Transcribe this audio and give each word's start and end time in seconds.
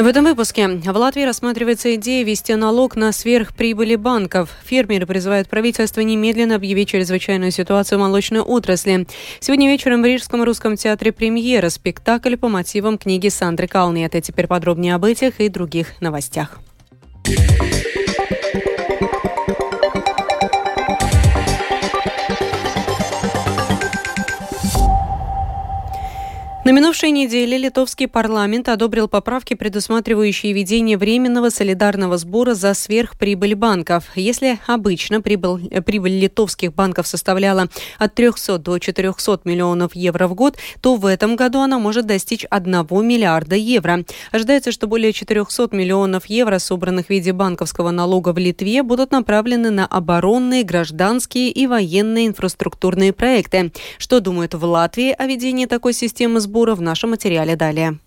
В 0.00 0.06
этом 0.06 0.24
выпуске 0.24 0.66
в 0.66 0.96
Латвии 0.96 1.24
рассматривается 1.24 1.94
идея 1.94 2.24
ввести 2.24 2.54
налог 2.54 2.96
на 2.96 3.12
сверхприбыли 3.12 3.96
банков. 3.96 4.48
Фермеры 4.64 5.04
призывают 5.04 5.50
правительство 5.50 6.00
немедленно 6.00 6.54
объявить 6.54 6.88
чрезвычайную 6.88 7.50
ситуацию 7.50 7.98
в 7.98 8.00
молочной 8.00 8.40
отрасли. 8.40 9.06
Сегодня 9.40 9.68
вечером 9.68 10.00
в 10.00 10.06
Рижском 10.06 10.42
русском 10.42 10.76
театре 10.76 11.12
премьера 11.12 11.68
спектакль 11.68 12.36
по 12.36 12.48
мотивам 12.48 12.96
книги 12.96 13.28
Сандры 13.28 13.68
Кални. 13.68 14.06
Это 14.06 14.22
теперь 14.22 14.46
подробнее 14.46 14.94
об 14.94 15.04
этих 15.04 15.38
и 15.38 15.50
других 15.50 16.00
новостях. 16.00 16.60
На 26.62 26.72
минувшей 26.72 27.10
неделе 27.10 27.56
литовский 27.56 28.06
парламент 28.06 28.68
одобрил 28.68 29.08
поправки, 29.08 29.54
предусматривающие 29.54 30.52
введение 30.52 30.98
временного 30.98 31.48
солидарного 31.48 32.18
сбора 32.18 32.52
за 32.52 32.74
сверхприбыль 32.74 33.54
банков. 33.54 34.04
Если 34.14 34.58
обычно 34.66 35.22
прибыль, 35.22 35.70
прибыль 35.80 36.20
литовских 36.20 36.74
банков 36.74 37.06
составляла 37.06 37.68
от 37.98 38.14
300 38.14 38.58
до 38.58 38.78
400 38.78 39.40
миллионов 39.44 39.96
евро 39.96 40.28
в 40.28 40.34
год, 40.34 40.58
то 40.82 40.96
в 40.96 41.06
этом 41.06 41.34
году 41.34 41.60
она 41.60 41.78
может 41.78 42.04
достичь 42.04 42.44
1 42.50 42.86
миллиарда 43.06 43.56
евро. 43.56 44.04
Ожидается, 44.30 44.70
что 44.70 44.86
более 44.86 45.14
400 45.14 45.70
миллионов 45.72 46.26
евро, 46.26 46.58
собранных 46.58 47.06
в 47.06 47.10
виде 47.10 47.32
банковского 47.32 47.90
налога 47.90 48.34
в 48.34 48.38
Литве, 48.38 48.82
будут 48.82 49.12
направлены 49.12 49.70
на 49.70 49.86
оборонные, 49.86 50.62
гражданские 50.62 51.48
и 51.48 51.66
военные 51.66 52.26
инфраструктурные 52.26 53.14
проекты. 53.14 53.72
Что 53.96 54.20
думают 54.20 54.52
в 54.52 54.62
Латвии 54.62 55.14
о 55.16 55.26
введении 55.26 55.64
такой 55.64 55.94
системы 55.94 56.38
сбора? 56.38 56.49
Сбора 56.50 56.74
в 56.74 56.82
нашем 56.82 57.10
материале 57.10 57.54
далее. 57.54 58.00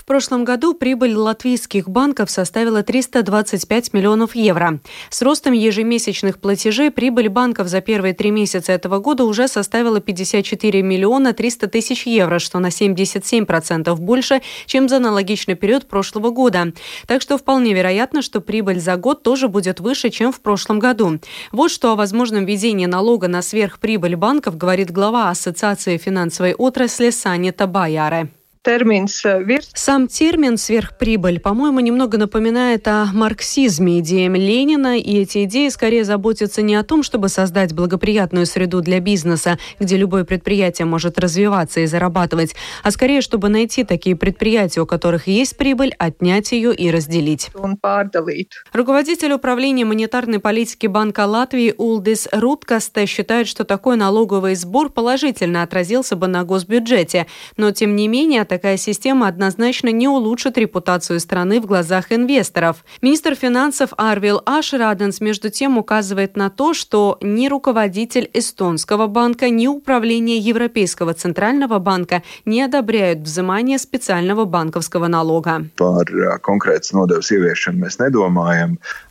В 0.00 0.06
прошлом 0.06 0.44
году 0.44 0.72
прибыль 0.72 1.14
латвийских 1.14 1.86
банков 1.86 2.30
составила 2.30 2.82
325 2.82 3.92
миллионов 3.92 4.34
евро. 4.34 4.80
С 5.10 5.20
ростом 5.20 5.52
ежемесячных 5.52 6.38
платежей 6.38 6.90
прибыль 6.90 7.28
банков 7.28 7.68
за 7.68 7.82
первые 7.82 8.14
три 8.14 8.30
месяца 8.30 8.72
этого 8.72 8.98
года 8.98 9.24
уже 9.24 9.46
составила 9.46 10.00
54 10.00 10.82
миллиона 10.82 11.34
300 11.34 11.68
тысяч 11.68 12.06
евро, 12.06 12.38
что 12.38 12.60
на 12.60 12.68
77% 12.68 13.94
больше, 13.96 14.40
чем 14.64 14.88
за 14.88 14.96
аналогичный 14.96 15.54
период 15.54 15.86
прошлого 15.86 16.30
года. 16.30 16.72
Так 17.06 17.20
что 17.20 17.36
вполне 17.36 17.74
вероятно, 17.74 18.22
что 18.22 18.40
прибыль 18.40 18.80
за 18.80 18.96
год 18.96 19.22
тоже 19.22 19.48
будет 19.48 19.80
выше, 19.80 20.08
чем 20.08 20.32
в 20.32 20.40
прошлом 20.40 20.78
году. 20.78 21.20
Вот 21.52 21.70
что 21.70 21.92
о 21.92 21.96
возможном 21.96 22.46
введении 22.46 22.86
налога 22.86 23.28
на 23.28 23.42
сверхприбыль 23.42 24.16
банков 24.16 24.56
говорит 24.56 24.90
глава 24.90 25.28
Ассоциации 25.28 25.98
финансовой 25.98 26.54
отрасли 26.54 27.10
Саня 27.10 27.52
Баяре 27.52 28.30
терминс 28.62 29.24
э, 29.24 29.60
Сам 29.74 30.06
термин 30.06 30.58
«сверхприбыль», 30.58 31.40
по-моему, 31.40 31.80
немного 31.80 32.18
напоминает 32.18 32.86
о 32.88 33.06
марксизме, 33.12 34.00
идеям 34.00 34.34
Ленина, 34.34 34.98
и 34.98 35.18
эти 35.22 35.44
идеи 35.44 35.68
скорее 35.68 36.04
заботятся 36.04 36.60
не 36.60 36.74
о 36.74 36.82
том, 36.82 37.02
чтобы 37.02 37.28
создать 37.28 37.72
благоприятную 37.72 38.44
среду 38.44 38.82
для 38.82 39.00
бизнеса, 39.00 39.58
где 39.78 39.96
любое 39.96 40.24
предприятие 40.24 40.84
может 40.84 41.18
развиваться 41.18 41.80
и 41.80 41.86
зарабатывать, 41.86 42.54
а 42.82 42.90
скорее, 42.90 43.22
чтобы 43.22 43.48
найти 43.48 43.84
такие 43.84 44.14
предприятия, 44.14 44.82
у 44.82 44.86
которых 44.86 45.26
есть 45.26 45.56
прибыль, 45.56 45.94
отнять 45.98 46.52
ее 46.52 46.74
и 46.74 46.90
разделить. 46.90 47.50
Руководитель 48.72 49.32
управления 49.32 49.86
монетарной 49.86 50.38
политики 50.38 50.86
Банка 50.86 51.24
Латвии 51.26 51.74
Улдис 51.76 52.28
Руткаста 52.30 53.06
считает, 53.06 53.48
что 53.48 53.64
такой 53.64 53.96
налоговый 53.96 54.54
сбор 54.54 54.90
положительно 54.90 55.62
отразился 55.62 56.14
бы 56.14 56.26
на 56.26 56.44
госбюджете, 56.44 57.26
но 57.56 57.70
тем 57.70 57.96
не 57.96 58.06
менее 58.06 58.44
такая 58.50 58.76
система 58.76 59.28
однозначно 59.28 59.90
не 59.90 60.08
улучшит 60.08 60.58
репутацию 60.58 61.20
страны 61.20 61.60
в 61.60 61.66
глазах 61.66 62.10
инвесторов. 62.10 62.84
Министр 63.00 63.36
финансов 63.36 63.90
Арвил 63.96 64.42
Ашраденс 64.44 65.20
между 65.20 65.50
тем 65.50 65.78
указывает 65.78 66.36
на 66.36 66.50
то, 66.50 66.74
что 66.74 67.16
ни 67.20 67.46
руководитель 67.46 68.28
эстонского 68.34 69.06
банка, 69.06 69.50
ни 69.50 69.68
управление 69.68 70.38
Европейского 70.38 71.14
центрального 71.14 71.78
банка 71.78 72.24
не 72.44 72.60
одобряют 72.62 73.20
взимание 73.20 73.78
специального 73.78 74.44
банковского 74.46 75.06
налога. 75.06 75.66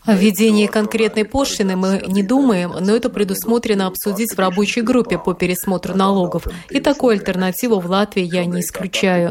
О 0.03 0.15
введении 0.15 0.67
конкретной 0.67 1.23
пошлины 1.23 1.77
мы 1.77 2.03
не 2.07 2.23
думаем, 2.23 2.73
но 2.81 2.93
это 2.93 3.09
предусмотрено 3.09 3.87
обсудить 3.87 4.33
в 4.33 4.39
рабочей 4.39 4.81
группе 4.81 5.17
по 5.17 5.33
пересмотру 5.33 5.95
налогов. 5.95 6.43
И 6.69 6.81
такую 6.81 7.13
альтернативу 7.13 7.79
в 7.79 7.85
Латвии 7.85 8.23
я 8.23 8.43
не 8.43 8.59
исключаю. 8.59 9.28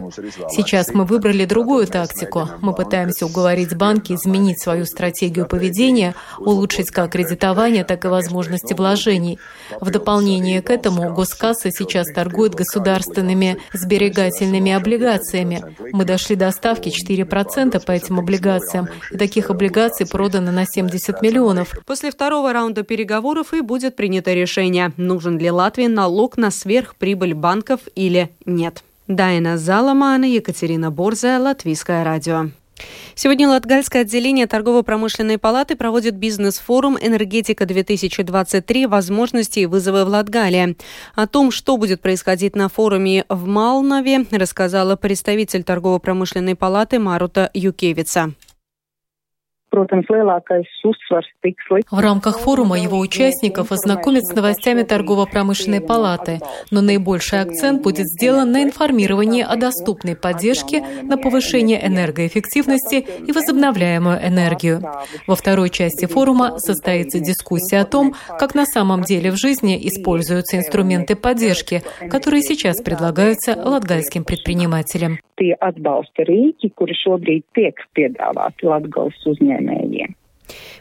Сейчас 0.51 0.95
мы 0.95 1.05
выбрали 1.05 1.45
другую 1.45 1.87
тактику. 1.87 2.49
Мы 2.61 2.75
пытаемся 2.75 3.27
уговорить 3.27 3.77
банки 3.77 4.13
изменить 4.13 4.61
свою 4.61 4.85
стратегию 4.85 5.47
поведения, 5.47 6.15
улучшить 6.39 6.91
как 6.91 7.13
кредитование, 7.13 7.85
так 7.85 8.05
и 8.05 8.09
возможности 8.09 8.75
вложений. 8.75 9.39
В 9.81 9.91
дополнение 9.91 10.63
к 10.63 10.71
этому 10.71 11.13
госкасса 11.15 11.71
сейчас 11.71 12.09
торгует 12.13 12.55
государственными 12.55 13.59
сберегательными 13.73 14.73
облигациями. 14.73 15.63
Мы 15.93 16.05
дошли 16.05 16.37
до 16.37 16.51
ставки 16.51 16.89
4% 16.89 17.85
по 17.85 17.93
этим 17.93 18.19
облигациям, 18.19 18.89
и 19.11 19.17
таких 19.17 19.51
облигаций 19.51 20.07
продано 20.07 20.53
на 20.53 20.65
70 20.67 21.23
миллионов. 21.23 21.75
После 21.87 22.11
второго 22.11 22.53
раунда 22.53 22.83
переговоров 22.83 23.53
и 23.53 23.61
будет 23.61 23.97
принято 23.97 24.33
решение, 24.33 24.93
нужен 24.97 25.39
ли 25.39 25.51
Латвии 25.51 25.87
налог 25.87 26.37
на 26.37 26.51
сверхприбыль 26.51 27.35
банков 27.35 27.81
или 27.95 28.31
нет. 28.45 28.83
Дайна 29.09 29.57
Заламана, 29.57 30.27
Екатерина 30.27 30.91
Борзая, 30.91 31.39
Латвийское 31.41 32.05
радио. 32.05 32.51
Сегодня 33.15 33.49
Латгальское 33.49 34.03
отделение 34.03 34.47
торгово-промышленной 34.47 35.39
палаты 35.39 35.77
проводит 35.77 36.15
бизнес-форум 36.15 36.99
«Энергетика-2023. 37.01 38.87
Возможности 38.87 39.61
и 39.61 39.67
вызовы 39.67 40.05
в 40.05 40.09
Латгалии». 40.09 40.77
О 41.15 41.27
том, 41.27 41.51
что 41.51 41.79
будет 41.79 42.03
происходить 42.03 42.55
на 42.55 42.69
форуме 42.69 43.25
в 43.31 43.47
Малнове, 43.47 44.27
рассказала 44.31 44.95
представитель 44.95 45.65
торгово-промышленной 45.65 46.55
палаты 46.55 46.99
Марута 46.99 47.51
Юкевица. 47.55 48.35
В 51.91 52.01
рамках 52.01 52.39
форума 52.39 52.79
его 52.79 52.99
участников 52.99 53.71
ознакомят 53.73 54.25
с 54.25 54.35
новостями 54.35 54.83
торгово-промышленной 54.83 55.81
палаты, 55.81 56.41
но 56.71 56.81
наибольший 56.81 57.41
акцент 57.41 57.83
будет 57.83 58.07
сделан 58.07 58.51
на 58.53 58.63
информировании 58.63 59.43
о 59.43 59.57
доступной 59.57 60.17
поддержке 60.17 60.83
на 61.03 61.19
повышение 61.19 61.87
энергоэффективности 61.87 63.07
и 63.27 63.33
возобновляемую 63.33 64.19
энергию. 64.27 64.81
Во 65.27 65.37
второй 65.37 65.71
части 65.71 66.07
форума 66.07 66.59
состоится 66.59 67.21
дискуссия 67.21 67.81
о 67.81 67.85
том, 67.85 68.15
как 68.39 68.55
на 68.55 68.65
самом 68.65 69.03
деле 69.03 69.31
в 69.31 69.37
жизни 69.37 69.79
используются 69.89 70.57
инструменты 70.57 71.15
поддержки, 71.15 71.83
которые 72.11 72.43
сейчас 72.43 72.81
предлагаются 72.83 73.55
латгальским 73.55 74.25
предпринимателям 74.25 75.19
tie 75.39 75.55
atbalsta 75.55 76.27
rīki, 76.27 76.73
kuri 76.75 76.97
šobrīd 76.99 77.47
tiek 77.57 77.79
piedāvāti 77.97 78.67
Latgales 78.69 79.19
uzņēmējiem. 79.31 79.68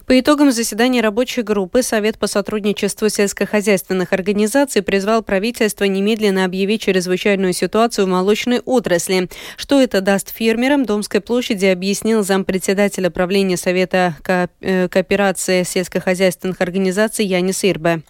По 0.07 0.17
итогам 0.17 0.51
заседания 0.51 1.01
рабочей 1.01 1.41
группы 1.41 1.83
Совет 1.83 2.17
по 2.17 2.27
сотрудничеству 2.27 3.09
сельскохозяйственных 3.09 4.13
организаций 4.13 4.81
призвал 4.81 5.21
правительство 5.21 5.83
немедленно 5.83 6.45
объявить 6.45 6.83
чрезвычайную 6.83 7.51
ситуацию 7.51 8.05
в 8.05 8.09
молочной 8.09 8.59
отрасли. 8.59 9.27
Что 9.57 9.81
это 9.81 9.99
даст 9.99 10.33
фермерам, 10.33 10.85
Домской 10.85 11.19
площади 11.19 11.65
объяснил 11.65 12.23
зампредседателя 12.23 13.09
правления 13.09 13.57
Совета 13.57 14.15
э, 14.61 14.87
кооперации 14.87 15.63
сельскохозяйственных 15.63 16.61
организаций 16.61 17.25
Янис 17.25 17.65
Ирбе. 17.65 18.01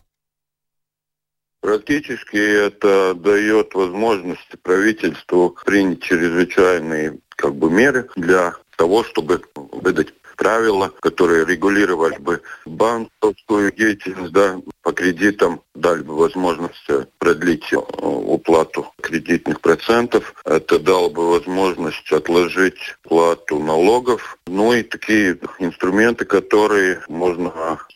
Практически 1.61 2.37
это 2.37 3.15
дает 3.15 3.73
возможность 3.73 4.53
правительству 4.61 5.57
принять 5.65 6.03
чрезвычайные 6.03 7.17
как 7.29 7.55
бы, 7.55 7.71
меры 7.71 8.07
для 8.15 8.53
того, 8.77 9.03
чтобы 9.03 9.41
выдать 9.55 10.13
правила, 10.37 10.93
которые 11.01 11.45
регулировали 11.45 12.17
бы 12.17 12.41
банковскую 12.65 13.73
деятельность, 13.73 14.31
да, 14.31 14.61
по 14.87 14.93
кредитам 14.93 15.59
дали 15.75 16.01
бы 16.01 16.15
возможность 16.15 16.89
продлить 17.19 17.73
э, 17.73 17.75
уплату 17.75 18.87
кредитных 19.01 19.59
процентов. 19.59 20.33
Это 20.45 20.79
дало 20.79 21.09
бы 21.09 21.29
возможность 21.29 22.09
отложить 22.09 22.95
плату 23.01 23.59
налогов. 23.59 24.37
Ну 24.47 24.71
и 24.71 24.83
такие 24.83 25.37
инструменты, 25.59 26.23
которые 26.23 27.01
можно 27.09 27.51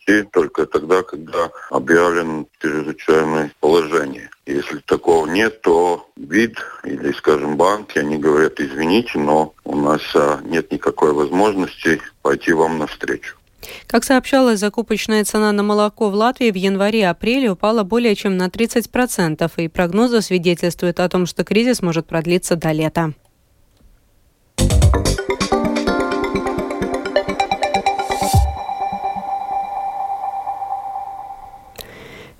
ввести 0.06 0.28
только 0.32 0.66
тогда, 0.66 1.02
когда 1.02 1.50
объявлено 1.70 2.44
чрезвычайное 2.60 3.50
положение. 3.60 4.28
Если 4.44 4.80
такого 4.80 5.26
нет, 5.26 5.62
то 5.62 6.10
вид 6.16 6.58
или, 6.84 7.12
скажем, 7.12 7.56
банки, 7.56 7.96
они 7.96 8.18
говорят, 8.18 8.60
извините, 8.60 9.18
но 9.18 9.54
у 9.64 9.76
нас 9.76 10.02
а, 10.14 10.42
нет 10.44 10.70
никакой 10.70 11.14
возможности 11.14 12.02
пойти 12.20 12.52
вам 12.52 12.76
навстречу. 12.76 13.36
Как 13.86 14.04
сообщалось, 14.04 14.60
закупочная 14.60 15.24
цена 15.24 15.52
на 15.52 15.62
молоко 15.62 16.10
в 16.10 16.14
Латвии 16.14 16.50
в 16.50 16.56
январе-апреле 16.56 17.50
упала 17.50 17.82
более 17.82 18.14
чем 18.14 18.36
на 18.36 18.48
30%, 18.48 19.50
и 19.56 19.68
прогнозы 19.68 20.20
свидетельствуют 20.20 21.00
о 21.00 21.08
том, 21.08 21.26
что 21.26 21.44
кризис 21.44 21.82
может 21.82 22.06
продлиться 22.06 22.56
до 22.56 22.72
лета. 22.72 23.14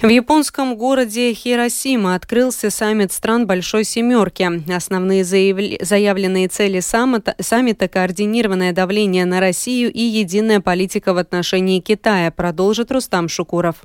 В 0.03 0.09
японском 0.09 0.77
городе 0.77 1.33
Хиросима 1.33 2.17
открылся 2.17 2.71
саммит 2.71 3.13
стран 3.13 3.47
Большой 3.47 3.85
Семерки. 3.85 4.69
Основные 4.75 5.23
заявленные 5.25 6.49
цели 6.49 6.81
саммита, 6.81 7.37
саммита– 7.39 7.87
координированное 7.89 8.73
давление 8.73 9.25
на 9.27 9.39
Россию 9.39 9.93
и 9.93 10.01
единая 10.01 10.61
политика 10.61 11.15
в 11.15 11.19
отношении 11.19 11.79
Китая, 11.79 12.33
продолжит 12.33 12.91
Рустам 12.91 13.29
Шукуров. 13.29 13.77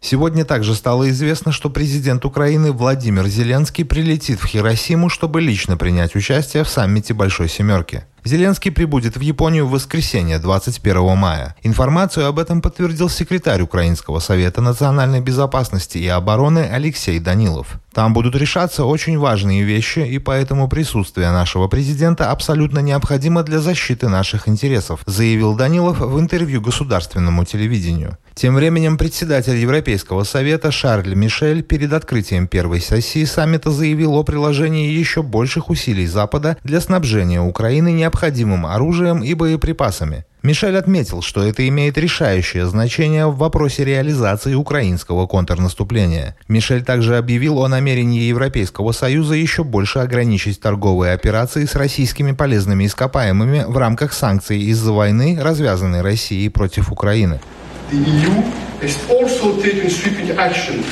Сегодня 0.00 0.44
также 0.44 0.74
стало 0.74 1.08
известно, 1.10 1.52
что 1.52 1.70
президент 1.70 2.24
Украины 2.24 2.72
Владимир 2.72 3.28
Зеленский 3.28 3.84
прилетит 3.84 4.40
в 4.40 4.46
Хиросиму, 4.46 5.08
чтобы 5.08 5.40
лично 5.40 5.76
принять 5.76 6.16
участие 6.16 6.64
в 6.64 6.68
саммите 6.68 7.14
Большой 7.14 7.48
Семерки. 7.48 8.04
Зеленский 8.24 8.70
прибудет 8.70 9.16
в 9.16 9.20
Японию 9.20 9.66
в 9.66 9.72
воскресенье 9.72 10.38
21 10.38 11.16
мая. 11.16 11.56
Информацию 11.64 12.26
об 12.26 12.38
этом 12.38 12.62
подтвердил 12.62 13.08
секретарь 13.08 13.62
Украинского 13.62 14.20
совета 14.20 14.60
национальной 14.60 15.20
безопасности 15.20 15.98
и 15.98 16.06
обороны 16.06 16.60
Алексей 16.60 17.18
Данилов. 17.18 17.80
Там 17.92 18.14
будут 18.14 18.36
решаться 18.36 18.84
очень 18.84 19.18
важные 19.18 19.64
вещи, 19.64 19.98
и 19.98 20.18
поэтому 20.18 20.68
присутствие 20.68 21.32
нашего 21.32 21.66
президента 21.66 22.30
абсолютно 22.30 22.78
необходимо 22.78 23.42
для 23.42 23.58
защиты 23.58 24.08
наших 24.08 24.46
интересов, 24.48 25.00
заявил 25.06 25.56
Данилов 25.56 25.98
в 25.98 26.20
интервью 26.20 26.60
государственному 26.60 27.44
телевидению. 27.44 28.18
Тем 28.34 28.54
временем 28.54 28.96
председатель 28.96 29.56
Европейского 29.56 30.24
совета 30.24 30.70
Шарль 30.70 31.14
Мишель 31.14 31.62
перед 31.62 31.92
открытием 31.92 32.48
первой 32.48 32.80
сессии 32.80 33.24
саммита 33.24 33.70
заявил 33.70 34.14
о 34.14 34.24
приложении 34.24 34.90
еще 34.90 35.22
больших 35.22 35.68
усилий 35.68 36.06
Запада 36.06 36.56
для 36.64 36.80
снабжения 36.80 37.42
Украины 37.42 37.92
необходимым 37.92 38.64
оружием 38.64 39.22
и 39.22 39.34
боеприпасами. 39.34 40.24
Мишель 40.42 40.76
отметил, 40.76 41.22
что 41.22 41.44
это 41.44 41.68
имеет 41.68 41.96
решающее 41.98 42.66
значение 42.66 43.26
в 43.26 43.36
вопросе 43.36 43.84
реализации 43.84 44.54
украинского 44.54 45.26
контрнаступления. 45.28 46.34
Мишель 46.48 46.82
также 46.82 47.16
объявил 47.16 47.62
о 47.62 47.68
намерении 47.68 48.22
Европейского 48.22 48.90
Союза 48.90 49.34
еще 49.34 49.62
больше 49.62 50.00
ограничить 50.00 50.58
торговые 50.58 51.12
операции 51.12 51.64
с 51.64 51.76
российскими 51.76 52.32
полезными 52.32 52.86
ископаемыми 52.86 53.66
в 53.68 53.76
рамках 53.76 54.12
санкций 54.12 54.62
из-за 54.62 54.92
войны, 54.92 55.38
развязанной 55.40 56.00
Россией 56.00 56.48
против 56.48 56.90
Украины. 56.90 57.40
The 57.92 57.98
EU 57.98 58.40
has 58.80 58.96
also 59.10 59.60
taken 59.60 59.90
sweeping 59.90 60.34
action 60.38 60.82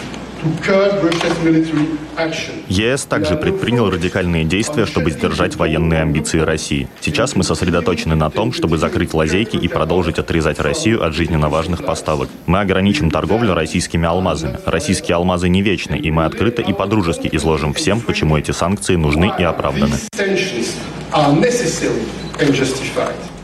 ЕС 2.68 3.04
также 3.04 3.36
предпринял 3.36 3.90
радикальные 3.90 4.44
действия, 4.44 4.86
чтобы 4.86 5.10
сдержать 5.10 5.56
военные 5.56 6.00
амбиции 6.00 6.38
России. 6.40 6.88
Сейчас 7.00 7.36
мы 7.36 7.44
сосредоточены 7.44 8.14
на 8.14 8.30
том, 8.30 8.52
чтобы 8.54 8.78
закрыть 8.78 9.12
лазейки 9.12 9.56
и 9.56 9.68
продолжить 9.68 10.18
отрезать 10.18 10.58
Россию 10.58 11.04
от 11.04 11.14
жизненно 11.14 11.50
важных 11.50 11.84
поставок. 11.84 12.30
Мы 12.46 12.60
ограничим 12.60 13.10
торговлю 13.10 13.52
российскими 13.52 14.06
алмазами. 14.06 14.58
Российские 14.64 15.16
алмазы 15.16 15.50
не 15.50 15.60
вечны, 15.60 15.96
и 15.96 16.10
мы 16.10 16.24
открыто 16.24 16.62
и 16.62 16.72
подружески 16.72 17.28
изложим 17.32 17.74
всем, 17.74 18.00
почему 18.00 18.38
эти 18.38 18.52
санкции 18.52 18.96
нужны 18.96 19.30
и 19.38 19.42
оправданы. 19.42 19.96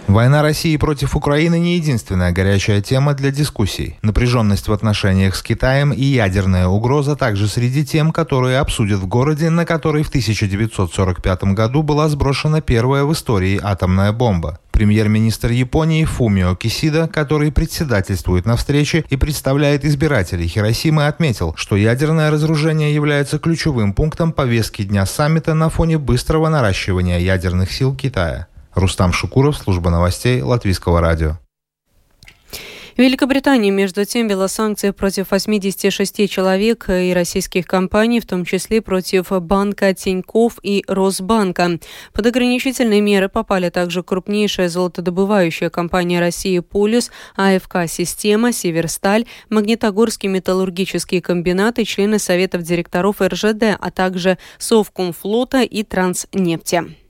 Война 0.09 0.41
России 0.41 0.77
против 0.77 1.17
Украины 1.17 1.59
не 1.59 1.75
единственная 1.77 2.31
горячая 2.31 2.81
тема 2.81 3.13
для 3.15 3.33
дискуссий. 3.33 3.99
Напряженность 4.03 4.69
в 4.69 4.73
отношениях 4.73 5.35
с 5.35 5.43
Китаем 5.43 5.93
и 5.93 6.03
ядерная 6.03 6.69
угроза 6.69 7.17
также 7.17 7.49
среди 7.49 7.85
тем, 7.85 8.13
которые 8.13 8.59
обсудят 8.59 9.01
в 9.01 9.07
городе, 9.09 9.51
на 9.51 9.67
который 9.67 10.05
в 10.05 10.09
1945 10.09 11.45
году 11.55 11.83
была 11.83 12.09
сброшена 12.09 12.61
первая 12.61 13.03
в 13.03 13.13
истории 13.13 13.61
атомная 13.61 14.13
бомба. 14.13 14.61
Премьер-министр 14.71 15.51
Японии 15.51 16.05
Фумио 16.05 16.55
Кисида, 16.55 17.09
который 17.09 17.51
председательствует 17.51 18.47
на 18.47 18.57
встрече 18.57 19.05
и 19.09 19.17
представляет 19.17 19.85
избирателей 19.85 20.47
Хиросимы, 20.47 21.07
отметил, 21.07 21.55
что 21.57 21.77
ядерное 21.77 22.31
разоружение 22.31 22.95
является 22.95 23.41
ключевым 23.41 23.93
пунктом 23.93 24.33
повестки 24.33 24.83
дня 24.83 25.05
саммита 25.05 25.55
на 25.55 25.69
фоне 25.69 25.99
быстрого 25.99 26.49
наращивания 26.49 27.19
ядерных 27.19 27.73
сил 27.73 27.97
Китая. 27.97 28.47
Рустам 28.77 29.13
Шукуров, 29.13 29.57
служба 29.57 29.91
новостей 29.91 30.43
Латвийского 30.43 31.01
радио. 31.01 31.39
Великобритания, 32.99 33.71
между 33.71 34.07
тем, 34.07 34.27
ввела 34.27 34.49
санкции 34.49 34.91
против 34.91 35.31
86 35.31 36.31
человек 36.31 36.89
и 36.89 37.13
российских 37.15 37.67
компаний, 37.67 38.21
в 38.21 38.27
том 38.27 38.47
числе 38.47 38.81
против 38.81 39.31
банка 39.43 39.93
Тиньков 39.93 40.59
и 40.63 40.83
Росбанка. 40.89 41.79
Под 42.15 42.27
ограничительные 42.27 43.03
меры 43.03 43.29
попали 43.29 43.69
также 43.69 44.03
крупнейшая 44.03 44.71
золотодобывающая 44.71 45.69
компания 45.69 46.21
России 46.21 46.59
«Полюс», 46.61 47.11
АФК 47.37 47.87
«Система», 47.87 48.53
«Северсталь», 48.53 49.27
Магнитогорский 49.51 50.31
металлургический 50.31 51.21
комбинат 51.21 51.79
и 51.79 51.85
члены 51.85 52.19
Советов 52.19 52.63
директоров 52.63 53.21
РЖД, 53.21 53.77
а 53.79 53.91
также 53.91 54.39
Совкомфлота 54.59 55.63
и 55.63 55.83
Транснефти. 55.83 57.06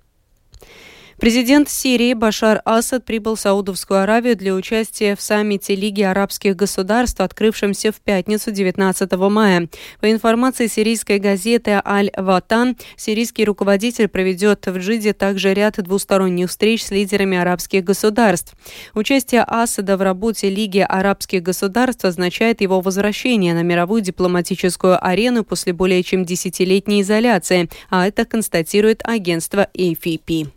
Президент 1.19 1.71
Сирии 1.71 2.13
Башар 2.13 2.61
Асад 2.67 3.07
прибыл 3.07 3.37
в 3.37 3.41
Саудовскую 3.41 4.03
Аравию 4.03 4.37
для 4.37 4.53
участия 4.53 5.17
в 5.17 5.23
саммите 5.23 5.75
Лиги 5.75 6.03
арабских 6.03 6.55
государств, 6.57 7.23
открывшемся 7.23 7.91
в 7.91 7.97
пятницу 8.03 8.51
19 8.51 9.11
мая. 9.13 9.69
По 10.01 10.13
информации 10.13 10.67
сирийской 10.67 11.19
газеты 11.19 11.81
«Аль-Ватан», 11.83 12.77
сирийский 12.99 13.47
руководитель 13.47 14.09
проведет 14.09 14.67
в 14.67 14.77
Джиде 14.77 15.15
также 15.15 15.55
ряд 15.55 15.83
двусторонних 15.83 16.51
встреч 16.51 16.85
с 16.85 16.91
лидерами 16.91 17.39
арабских 17.39 17.83
государств. 17.83 18.55
Участие 18.93 19.43
Асада 19.47 19.97
в 19.97 20.03
работе 20.03 20.51
Лиги 20.51 20.85
арабских 20.87 21.43
государств 21.43 22.05
означает 22.05 22.61
его 22.61 22.83
возвращение 22.83 23.55
на 23.55 23.63
мировую 23.63 24.03
дипломатическую 24.03 25.03
арену 25.03 25.45
после 25.45 25.73
более 25.73 26.03
чем 26.03 26.27
десятилетней 26.27 27.01
изоляции, 27.01 27.71
а 27.89 28.07
это 28.07 28.27
констатирует 28.27 29.01
агентство 29.03 29.67
AFP. 29.75 30.51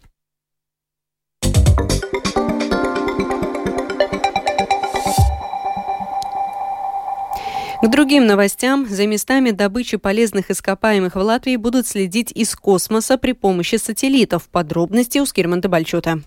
К 7.82 7.88
другим 7.88 8.28
новостям. 8.28 8.86
За 8.90 9.08
местами 9.08 9.52
добычи 9.52 9.96
полезных 9.96 10.52
ископаемых 10.52 11.16
в 11.16 11.20
Латвии 11.20 11.56
будут 11.56 11.88
следить 11.88 12.30
из 12.34 12.54
космоса 12.54 13.18
при 13.18 13.32
помощи 13.32 13.78
сателлитов. 13.78 14.50
Подробности 14.50 15.20
у 15.20 15.26
Скирманта 15.26 15.70
Бальчута. 15.70 16.22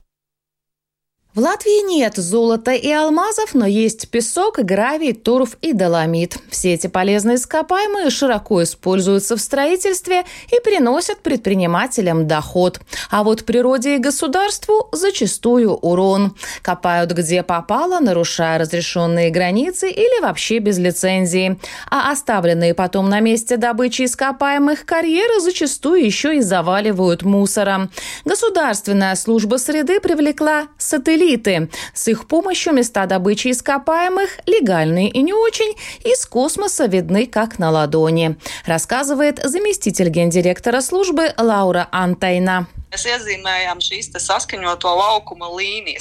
В 1.35 1.39
Латвии 1.39 1.83
нет 1.89 2.19
золота 2.19 2.73
и 2.73 2.93
алмазов, 2.93 3.55
но 3.55 3.65
есть 3.65 4.11
песок, 4.11 4.59
гравий, 4.59 5.15
торф 5.15 5.57
и 5.62 5.73
доломит. 5.73 6.37
Все 6.51 6.75
эти 6.75 6.89
полезные 6.89 7.37
ископаемые 7.37 8.11
широко 8.11 8.62
используются 8.62 9.37
в 9.37 9.41
строительстве 9.41 10.25
и 10.55 10.61
приносят 10.62 11.21
предпринимателям 11.21 12.29
доход. 12.29 12.81
А 13.11 13.25
вот 13.25 13.47
природе 13.47 13.97
и 13.97 13.99
государству 13.99 14.91
зачастую 14.93 15.73
урон. 15.73 16.37
Копают 16.61 17.12
где 17.12 17.43
попало, 17.43 17.99
нарушая 18.01 18.59
разрешенные 18.59 19.31
границы 19.31 19.91
или 19.91 20.21
вообще 20.21 20.59
без 20.59 20.77
лицензии. 20.77 21.59
А 21.91 22.12
оставленные 22.12 22.75
потом 22.75 23.09
на 23.09 23.21
месте 23.21 23.57
добычи 23.57 24.05
ископаемых 24.05 24.85
карьеры 24.85 25.41
зачастую 25.41 26.05
еще 26.05 26.37
и 26.37 26.43
заваливают 26.43 27.23
мусором. 27.23 27.91
Государственная 28.27 29.15
служба 29.15 29.57
среды 29.57 29.99
привлекла 29.99 30.67
сателлит 30.77 31.22
сателлиты. 31.23 31.69
С 31.95 32.09
их 32.09 32.26
помощью 32.26 32.73
места 32.73 33.07
добычи 33.07 33.50
ископаемых, 33.50 34.38
легальные 34.47 35.09
и 35.09 35.23
не 35.23 35.33
очень, 35.33 35.75
из 36.05 36.26
космоса 36.26 36.87
видны 36.87 37.26
как 37.26 37.59
на 37.59 37.71
ладони, 37.71 38.37
рассказывает 38.67 39.41
заместитель 39.43 40.09
гендиректора 40.09 40.81
службы 40.81 41.33
Лаура 41.38 41.88
Антайна. 41.91 42.67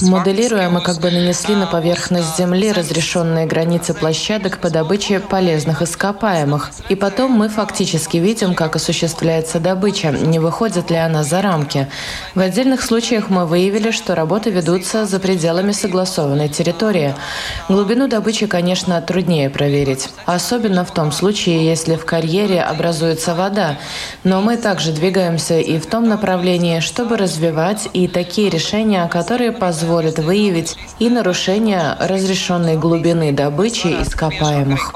Моделируя, 0.01 0.69
мы 0.69 0.81
как 0.81 0.99
бы 0.99 1.09
нанесли 1.09 1.55
на 1.55 1.65
поверхность 1.65 2.35
Земли 2.37 2.69
разрешенные 2.73 3.45
границы 3.45 3.93
площадок 3.93 4.59
по 4.59 4.69
добыче 4.69 5.21
полезных 5.21 5.81
ископаемых. 5.81 6.71
И 6.89 6.95
потом 6.95 7.31
мы 7.31 7.47
фактически 7.47 8.17
видим, 8.17 8.55
как 8.55 8.75
осуществляется 8.75 9.61
добыча, 9.61 10.09
не 10.11 10.39
выходит 10.39 10.91
ли 10.91 10.97
она 10.97 11.23
за 11.23 11.41
рамки. 11.41 11.87
В 12.35 12.41
отдельных 12.41 12.81
случаях 12.81 13.29
мы 13.29 13.45
выявили, 13.45 13.91
что 13.91 14.13
работы 14.13 14.49
ведутся 14.49 15.05
за 15.05 15.21
пределами 15.21 15.71
согласованной 15.71 16.49
территории. 16.49 17.15
Глубину 17.69 18.09
добычи, 18.09 18.47
конечно, 18.47 19.01
труднее 19.01 19.49
проверить. 19.49 20.09
Особенно 20.25 20.83
в 20.83 20.93
том 20.93 21.13
случае, 21.13 21.65
если 21.65 21.95
в 21.95 22.03
карьере 22.03 22.61
образуется 22.61 23.33
вода. 23.33 23.79
Но 24.25 24.41
мы 24.41 24.57
также 24.57 24.91
двигаемся 24.91 25.57
и 25.57 25.79
в 25.79 25.85
том 25.85 26.09
направлении, 26.09 26.80
чтобы 26.81 27.17
развивать 27.17 27.89
и 27.93 28.07
такие 28.07 28.49
решения, 28.49 29.07
которые 29.07 29.51
позволят 29.51 30.19
выявить 30.19 30.77
и 30.99 31.09
нарушение 31.09 31.95
разрешенной 31.99 32.77
глубины 32.77 33.31
добычи 33.31 33.87
ископаемых. 33.87 34.91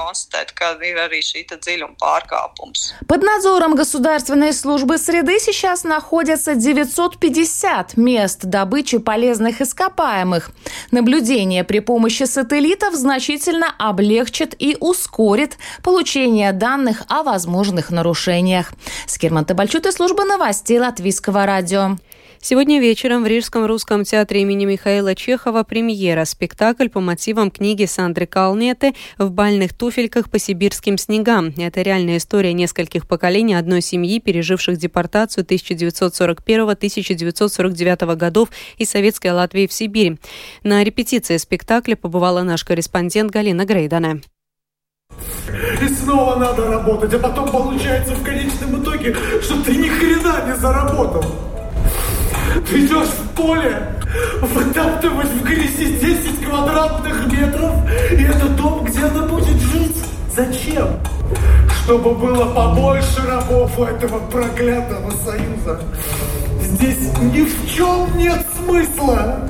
Под 3.06 3.22
надзором 3.22 3.74
Государственной 3.74 4.52
службы 4.52 4.98
среды 4.98 5.38
сейчас 5.38 5.84
находятся 5.84 6.54
950 6.54 7.96
мест 7.96 8.44
добычи 8.44 8.98
полезных 8.98 9.60
ископаемых. 9.60 10.50
Наблюдение 10.90 11.64
при 11.64 11.80
помощи 11.80 12.24
сателлитов 12.24 12.94
значительно 12.94 13.74
облегчит 13.78 14.54
и 14.58 14.76
ускорит 14.80 15.58
получение 15.82 16.52
данных 16.52 17.02
о 17.08 17.22
возможных 17.22 17.90
нарушениях. 17.90 18.72
Скирман 19.06 19.44
Табальчут 19.44 19.86
и 19.86 19.92
служба 19.92 20.24
новостей 20.24 20.78
Латвийского 20.78 21.46
радио. 21.46 21.75
Сегодня 22.40 22.80
вечером 22.80 23.24
в 23.24 23.26
Рижском 23.26 23.66
русском 23.66 24.04
театре 24.04 24.42
имени 24.42 24.66
Михаила 24.66 25.16
Чехова 25.16 25.64
премьера 25.64 26.24
спектакль 26.24 26.88
по 26.88 27.00
мотивам 27.00 27.50
книги 27.50 27.86
Сандры 27.86 28.26
Калнеты 28.26 28.94
«В 29.18 29.32
бальных 29.32 29.74
туфельках 29.74 30.30
по 30.30 30.38
сибирским 30.38 30.96
снегам». 30.96 31.52
Это 31.56 31.82
реальная 31.82 32.18
история 32.18 32.52
нескольких 32.52 33.08
поколений 33.08 33.54
одной 33.54 33.80
семьи, 33.80 34.20
переживших 34.20 34.78
депортацию 34.78 35.44
1941-1949 35.44 38.14
годов 38.14 38.50
из 38.78 38.90
Советской 38.90 39.32
Латвии 39.32 39.66
в 39.66 39.72
Сибирь. 39.72 40.18
На 40.62 40.84
репетиции 40.84 41.38
спектакля 41.38 41.96
побывала 41.96 42.42
наш 42.42 42.62
корреспондент 42.62 43.32
Галина 43.32 43.64
Грейдана. 43.64 44.20
И 45.82 45.88
снова 45.88 46.36
надо 46.36 46.70
работать, 46.70 47.12
а 47.14 47.18
потом 47.18 47.50
получается 47.50 48.14
в 48.14 48.22
конечном 48.22 48.80
итоге, 48.82 49.16
что 49.42 49.60
ты 49.64 49.74
ни 49.76 49.88
хрена 49.88 50.44
не 50.46 50.54
заработал. 50.56 51.24
Ты 52.68 52.84
идешь 52.84 53.08
в 53.08 53.28
поле, 53.34 53.88
вытаптывать 54.40 55.28
в 55.28 55.44
грязи 55.44 55.98
10 55.98 56.44
квадратных 56.44 57.32
метров, 57.32 57.72
и 58.12 58.22
это 58.22 58.48
дом, 58.48 58.84
где 58.84 59.00
она 59.04 59.26
будет 59.26 59.60
жить. 59.60 59.96
Зачем? 60.34 60.88
Чтобы 61.82 62.14
было 62.14 62.52
побольше 62.54 63.26
рабов 63.26 63.78
у 63.78 63.84
этого 63.84 64.18
проклятого 64.30 65.10
союза. 65.24 65.80
Здесь 66.62 67.10
ни 67.22 67.44
в 67.44 67.74
чем 67.74 68.18
нет 68.18 68.44
смысла. 68.58 69.48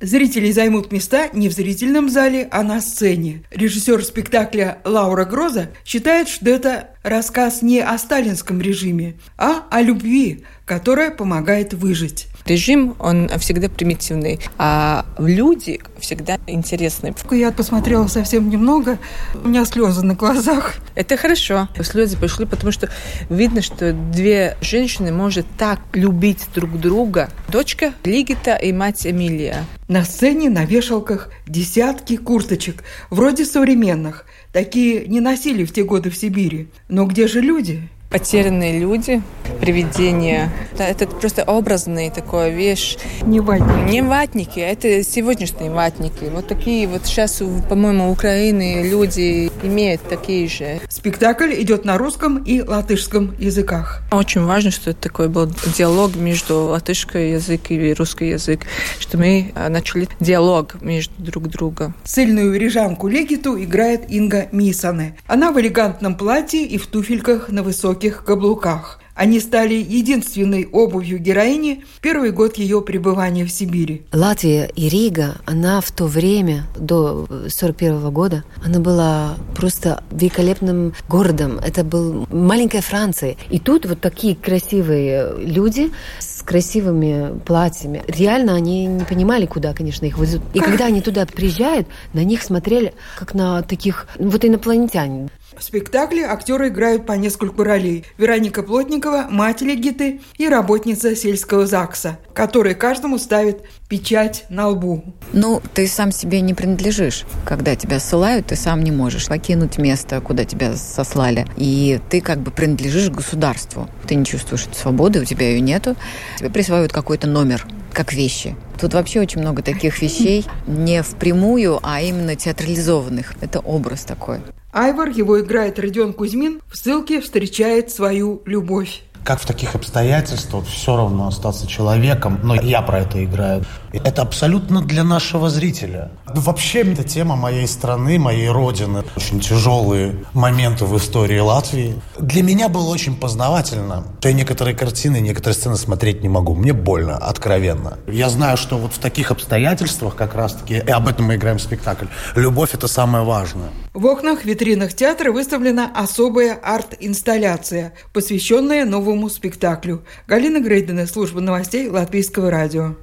Зрители 0.00 0.52
займут 0.52 0.92
места 0.92 1.28
не 1.32 1.48
в 1.48 1.52
зрительном 1.52 2.08
зале, 2.08 2.46
а 2.52 2.62
на 2.62 2.80
сцене. 2.80 3.42
Режиссер 3.50 4.04
спектакля 4.04 4.78
Лаура 4.84 5.24
Гроза 5.24 5.70
считает, 5.84 6.28
что 6.28 6.48
это 6.50 6.90
рассказ 7.02 7.62
не 7.62 7.80
о 7.80 7.98
сталинском 7.98 8.60
режиме, 8.60 9.16
а 9.36 9.64
о 9.70 9.82
любви, 9.82 10.44
которая 10.68 11.10
помогает 11.10 11.72
выжить. 11.72 12.28
Режим, 12.44 12.94
он 12.98 13.28
всегда 13.38 13.70
примитивный, 13.70 14.38
а 14.58 15.06
люди 15.18 15.80
всегда 15.98 16.38
интересные. 16.46 17.14
Я 17.30 17.52
посмотрела 17.52 18.06
совсем 18.06 18.50
немного, 18.50 18.98
у 19.34 19.48
меня 19.48 19.64
слезы 19.64 20.04
на 20.04 20.14
глазах. 20.14 20.74
Это 20.94 21.16
хорошо. 21.16 21.68
Слезы 21.82 22.18
пошли, 22.18 22.44
потому 22.44 22.70
что 22.70 22.90
видно, 23.30 23.62
что 23.62 23.94
две 23.94 24.58
женщины 24.60 25.10
может 25.10 25.46
так 25.56 25.80
любить 25.94 26.46
друг 26.54 26.78
друга. 26.78 27.30
Дочка 27.48 27.94
Лигита 28.04 28.54
и 28.54 28.72
мать 28.72 29.06
Эмилия. 29.06 29.64
На 29.88 30.04
сцене 30.04 30.50
на 30.50 30.66
вешалках 30.66 31.30
десятки 31.46 32.18
курточек, 32.18 32.84
вроде 33.08 33.46
современных. 33.46 34.26
Такие 34.52 35.06
не 35.06 35.20
носили 35.20 35.64
в 35.64 35.72
те 35.72 35.82
годы 35.82 36.10
в 36.10 36.16
Сибири. 36.16 36.68
Но 36.88 37.06
где 37.06 37.26
же 37.26 37.40
люди? 37.40 37.88
Потерянные 38.10 38.78
люди, 38.78 39.22
привидения. 39.60 40.50
Это 40.78 41.06
просто 41.06 41.42
образный 41.44 42.10
такой 42.10 42.52
вещь. 42.52 42.96
Не 43.22 43.40
ватники. 43.40 43.90
Не 43.90 44.02
ватники, 44.02 44.60
а 44.60 44.66
это 44.66 45.02
сегодняшние 45.02 45.70
ватники. 45.70 46.24
Вот 46.32 46.46
такие 46.46 46.86
вот 46.86 47.06
сейчас, 47.06 47.42
по-моему, 47.68 48.10
Украины 48.10 48.88
люди 48.88 49.50
имеют 49.62 50.02
такие 50.02 50.48
же. 50.48 50.80
Спектакль 50.88 51.52
идет 51.54 51.84
на 51.84 51.98
русском 51.98 52.42
и 52.42 52.62
латышском 52.62 53.34
языках. 53.38 54.02
Очень 54.12 54.44
важно, 54.44 54.70
что 54.70 54.90
это 54.90 55.00
такой 55.00 55.28
был 55.28 55.50
диалог 55.76 56.16
между 56.16 56.64
латышский 56.64 57.32
язык 57.32 57.70
и 57.70 57.92
русский 57.94 58.28
язык, 58.28 58.62
что 58.98 59.18
мы 59.18 59.52
а, 59.54 59.68
начали 59.68 60.08
диалог 60.20 60.80
между 60.80 61.12
друг 61.18 61.48
другом. 61.48 61.94
Сильную 62.04 62.58
рижанку 62.58 63.08
Легиту 63.08 63.62
играет 63.62 64.10
Инга 64.10 64.48
Мисане. 64.52 65.16
Она 65.26 65.52
в 65.52 65.60
элегантном 65.60 66.14
платье 66.14 66.64
и 66.64 66.78
в 66.78 66.86
туфельках 66.86 67.48
на 67.48 67.62
высоких 67.62 67.97
высоких 67.98 68.24
каблуках. 68.24 69.00
Они 69.18 69.40
стали 69.40 69.74
единственной 69.74 70.68
обувью 70.70 71.18
героини 71.18 71.84
в 71.96 72.00
первый 72.00 72.30
год 72.30 72.56
ее 72.56 72.80
пребывания 72.82 73.44
в 73.44 73.50
Сибири. 73.50 74.06
Латвия 74.12 74.70
и 74.76 74.88
Рига, 74.88 75.38
она 75.44 75.80
в 75.80 75.90
то 75.90 76.04
время, 76.04 76.68
до 76.78 77.24
1941 77.24 78.10
года, 78.12 78.44
она 78.64 78.78
была 78.78 79.34
просто 79.56 80.04
великолепным 80.12 80.94
городом. 81.08 81.58
Это 81.58 81.82
был 81.82 82.28
маленькая 82.30 82.80
Франция. 82.80 83.34
И 83.50 83.58
тут 83.58 83.86
вот 83.86 84.00
такие 84.00 84.36
красивые 84.36 85.34
люди 85.36 85.90
с 86.20 86.42
красивыми 86.44 87.40
платьями. 87.40 88.04
Реально 88.06 88.54
они 88.54 88.86
не 88.86 89.04
понимали, 89.04 89.46
куда, 89.46 89.74
конечно, 89.74 90.06
их 90.06 90.16
везут. 90.16 90.42
И 90.54 90.60
когда 90.60 90.86
они 90.86 91.00
туда 91.00 91.26
приезжают, 91.26 91.88
на 92.12 92.22
них 92.22 92.44
смотрели 92.44 92.94
как 93.18 93.34
на 93.34 93.62
таких 93.62 94.06
вот 94.20 94.44
инопланетян. 94.44 95.28
В 95.58 95.64
спектакле 95.64 96.24
актеры 96.24 96.68
играют 96.68 97.04
по 97.04 97.12
нескольку 97.12 97.64
ролей. 97.64 98.04
Вероника 98.16 98.62
Плотникова– 98.62 99.26
мать 99.30 99.60
Легиты 99.60 100.20
и 100.36 100.48
работница 100.48 101.16
сельского 101.16 101.66
ЗАГСа, 101.66 102.18
которая 102.32 102.74
каждому 102.74 103.18
ставит 103.18 103.62
печать 103.88 104.44
на 104.50 104.68
лбу. 104.68 105.02
Ну, 105.32 105.60
ты 105.74 105.88
сам 105.88 106.12
себе 106.12 106.42
не 106.42 106.54
принадлежишь. 106.54 107.24
Когда 107.44 107.74
тебя 107.74 107.98
ссылают, 107.98 108.46
ты 108.46 108.56
сам 108.56 108.84
не 108.84 108.92
можешь 108.92 109.26
покинуть 109.26 109.78
место, 109.78 110.20
куда 110.20 110.44
тебя 110.44 110.76
сослали. 110.76 111.44
И 111.56 111.98
ты 112.08 112.20
как 112.20 112.38
бы 112.38 112.52
принадлежишь 112.52 113.10
государству. 113.10 113.88
Ты 114.06 114.14
не 114.14 114.24
чувствуешь 114.24 114.68
свободы, 114.72 115.20
у 115.20 115.24
тебя 115.24 115.48
ее 115.48 115.60
нету. 115.60 115.96
Тебе 116.38 116.50
присваивают 116.50 116.92
какой-то 116.92 117.26
номер, 117.26 117.66
как 117.92 118.12
вещи. 118.12 118.54
Тут 118.80 118.94
вообще 118.94 119.20
очень 119.20 119.40
много 119.40 119.62
таких 119.62 120.00
вещей, 120.00 120.46
не 120.68 121.02
впрямую, 121.02 121.80
а 121.82 122.00
именно 122.00 122.36
театрализованных. 122.36 123.34
Это 123.40 123.58
образ 123.58 124.02
такой. 124.04 124.38
Айвар, 124.72 125.08
его 125.08 125.40
играет 125.40 125.78
Родион 125.78 126.12
Кузьмин, 126.12 126.60
в 126.70 126.76
ссылке 126.76 127.20
встречает 127.20 127.90
свою 127.90 128.42
любовь. 128.44 129.02
Как 129.28 129.42
в 129.42 129.44
таких 129.44 129.74
обстоятельствах 129.74 130.64
все 130.66 130.96
равно 130.96 131.28
остаться 131.28 131.66
человеком, 131.66 132.40
но 132.42 132.54
я 132.54 132.80
про 132.80 133.00
это 133.00 133.22
играю. 133.22 133.62
Это 133.92 134.22
абсолютно 134.22 134.80
для 134.80 135.04
нашего 135.04 135.50
зрителя. 135.50 136.12
Вообще, 136.24 136.80
это 136.80 137.04
тема 137.04 137.36
моей 137.36 137.66
страны, 137.68 138.18
моей 138.18 138.48
родины. 138.48 139.04
Очень 139.16 139.40
тяжелые 139.40 140.24
моменты 140.32 140.86
в 140.86 140.96
истории 140.96 141.40
Латвии. 141.40 141.94
Для 142.18 142.42
меня 142.42 142.70
было 142.70 142.88
очень 142.88 143.14
познавательно. 143.14 144.04
Я 144.22 144.32
некоторые 144.32 144.74
картины, 144.74 145.20
некоторые 145.20 145.54
сцены 145.54 145.76
смотреть 145.76 146.22
не 146.22 146.30
могу. 146.30 146.54
Мне 146.54 146.72
больно, 146.72 147.18
откровенно. 147.18 147.98
Я 148.06 148.30
знаю, 148.30 148.56
что 148.56 148.78
вот 148.78 148.94
в 148.94 148.98
таких 148.98 149.30
обстоятельствах 149.30 150.16
как 150.16 150.34
раз-таки, 150.34 150.76
и 150.76 150.90
об 150.90 151.06
этом 151.06 151.26
мы 151.26 151.34
играем 151.34 151.58
в 151.58 151.62
спектакль, 151.62 152.06
любовь– 152.34 152.70
это 152.72 152.88
самое 152.88 153.24
важное. 153.24 153.68
В 153.94 154.06
окнах 154.06 154.44
витринах 154.44 154.94
театра 154.94 155.32
выставлена 155.32 155.90
особая 155.94 156.54
арт-инсталляция, 156.54 157.94
посвященная 158.12 158.84
новому 158.84 159.17
спектаклю. 159.28 160.04
Галина 160.28 160.60
Грейдена, 160.60 161.08
служба 161.08 161.40
новостей 161.40 161.88
Латвийского 161.88 162.52
радио. 162.52 162.94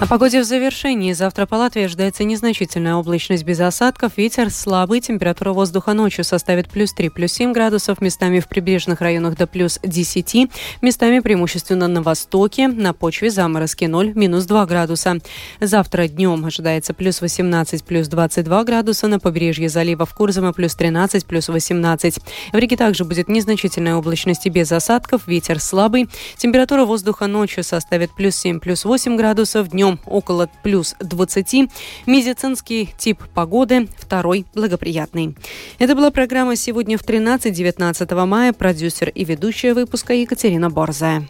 О 0.00 0.06
погоде 0.06 0.40
в 0.40 0.44
завершении. 0.44 1.12
Завтра 1.12 1.44
по 1.44 1.56
Латвии 1.56 1.82
ожидается 1.82 2.24
незначительная 2.24 2.94
облачность 2.94 3.44
без 3.44 3.60
осадков. 3.60 4.12
Ветер 4.16 4.48
слабый. 4.48 5.02
Температура 5.02 5.52
воздуха 5.52 5.92
ночью 5.92 6.24
составит 6.24 6.70
плюс 6.70 6.94
3, 6.94 7.10
плюс 7.10 7.32
7 7.32 7.52
градусов. 7.52 8.00
Местами 8.00 8.40
в 8.40 8.48
прибрежных 8.48 9.02
районах 9.02 9.36
до 9.36 9.46
плюс 9.46 9.78
10. 9.82 10.50
Местами 10.80 11.20
преимущественно 11.20 11.86
на 11.86 12.00
востоке. 12.00 12.68
На 12.68 12.94
почве 12.94 13.30
заморозки 13.30 13.84
0, 13.84 14.14
минус 14.14 14.46
2 14.46 14.64
градуса. 14.64 15.18
Завтра 15.60 16.08
днем 16.08 16.46
ожидается 16.46 16.94
плюс 16.94 17.20
18, 17.20 17.84
плюс 17.84 18.08
22 18.08 18.64
градуса. 18.64 19.06
На 19.06 19.18
побережье 19.18 19.68
залива 19.68 20.06
в 20.06 20.14
Курзаме 20.14 20.54
плюс 20.54 20.74
13, 20.76 21.26
плюс 21.26 21.50
18. 21.50 22.18
В 22.54 22.56
Риге 22.56 22.78
также 22.78 23.04
будет 23.04 23.28
незначительная 23.28 23.96
облачность 23.96 24.46
и 24.46 24.48
без 24.48 24.72
осадков. 24.72 25.26
Ветер 25.26 25.60
слабый. 25.60 26.08
Температура 26.38 26.86
воздуха 26.86 27.26
ночью 27.26 27.62
составит 27.62 28.14
плюс 28.16 28.34
7, 28.36 28.60
плюс 28.60 28.86
8 28.86 29.18
градусов. 29.18 29.68
Днем 29.68 29.89
днем 29.90 30.00
около 30.06 30.48
плюс 30.62 30.94
20. 31.00 31.70
Медицинский 32.06 32.90
тип 32.96 33.22
погоды 33.34 33.88
второй 33.98 34.46
благоприятный. 34.54 35.36
Это 35.78 35.94
была 35.94 36.10
программа 36.10 36.56
«Сегодня 36.56 36.98
в 36.98 37.02
13-19 37.02 38.26
мая». 38.26 38.52
Продюсер 38.52 39.08
и 39.10 39.24
ведущая 39.24 39.74
выпуска 39.74 40.14
Екатерина 40.14 40.70
Борзая. 40.70 41.26